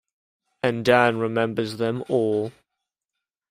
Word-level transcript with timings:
And 0.63 0.83
Dan 0.83 1.19
remembers 1.19 1.77
them 1.77 2.03
all. 2.09 2.51